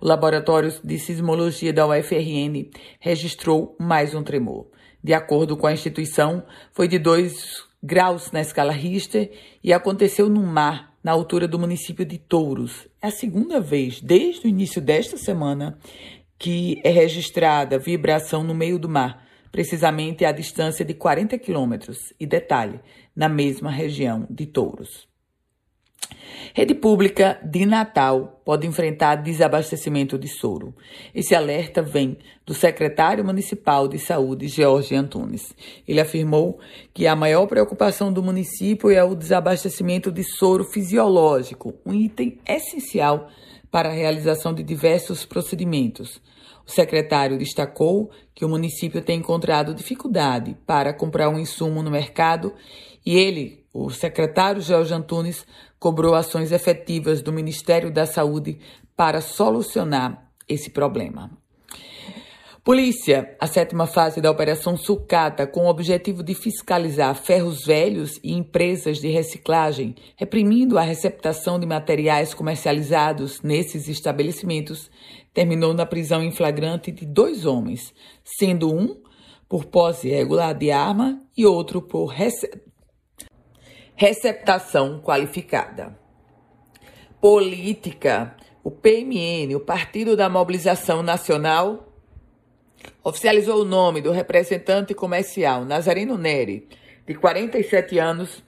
[0.00, 4.68] O Laboratório de Sismologia da UFRN registrou mais um tremor.
[5.02, 9.30] De acordo com a instituição, foi de 2 graus na escala Richter
[9.62, 12.86] e aconteceu no mar, na altura do município de Touros.
[13.02, 15.78] É a segunda vez, desde o início desta semana,
[16.38, 22.26] que é registrada vibração no meio do mar precisamente à distância de 40 quilômetros, e
[22.26, 22.80] detalhe,
[23.14, 25.09] na mesma região de Touros.
[26.52, 30.74] Rede pública de Natal pode enfrentar desabastecimento de soro.
[31.14, 35.54] Esse alerta vem do secretário municipal de saúde, Jorge Antunes.
[35.86, 36.58] Ele afirmou
[36.92, 43.28] que a maior preocupação do município é o desabastecimento de soro fisiológico, um item essencial
[43.70, 46.20] para a realização de diversos procedimentos.
[46.66, 52.52] O secretário destacou que o município tem encontrado dificuldade para comprar um insumo no mercado
[53.04, 55.46] e ele, o secretário Jorge Antunes,
[55.78, 58.58] cobrou ações efetivas do Ministério da Saúde
[58.96, 61.30] para solucionar esse problema.
[62.62, 68.34] Polícia, a sétima fase da Operação Sucata, com o objetivo de fiscalizar ferros velhos e
[68.34, 74.90] empresas de reciclagem, reprimindo a receptação de materiais comercializados nesses estabelecimentos,
[75.32, 79.00] terminou na prisão em flagrante de dois homens, sendo um
[79.48, 82.48] por posse irregular de arma e outro por rece...
[84.00, 85.94] receptação qualificada.
[87.20, 88.34] Política.
[88.64, 91.86] O PMN, o Partido da Mobilização Nacional,
[93.04, 96.66] oficializou o nome do representante comercial Nazareno Neri,
[97.06, 98.42] de 47 anos,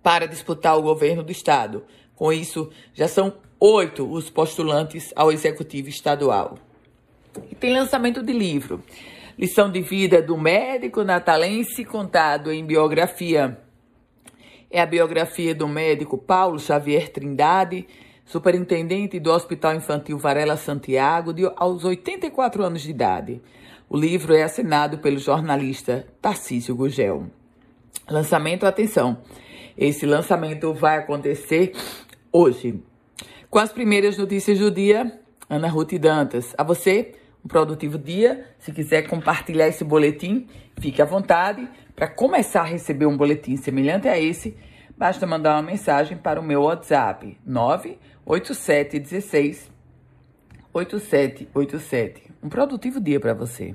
[0.00, 1.84] para disputar o governo do estado.
[2.14, 6.56] Com isso, já são oito os postulantes ao executivo estadual.
[7.50, 8.80] E tem lançamento de livro.
[9.36, 13.58] Lição de vida do médico natalense contado em biografia.
[14.74, 17.86] É a biografia do médico Paulo Xavier Trindade,
[18.24, 23.42] superintendente do Hospital Infantil Varela Santiago, de, aos 84 anos de idade.
[23.86, 27.26] O livro é assinado pelo jornalista Tarcísio Gugel.
[28.08, 29.18] Lançamento, atenção,
[29.76, 31.74] esse lançamento vai acontecer
[32.32, 32.82] hoje.
[33.50, 36.54] Com as primeiras notícias do dia, Ana Ruth Dantas.
[36.56, 37.12] A você,
[37.44, 38.46] um produtivo dia.
[38.58, 40.48] Se quiser compartilhar esse boletim,
[40.78, 41.68] fique à vontade.
[41.94, 44.56] Para começar a receber um boletim semelhante a esse,
[44.96, 49.70] basta mandar uma mensagem para o meu WhatsApp 98716
[50.72, 52.32] 8787.
[52.42, 53.74] Um produtivo dia para você.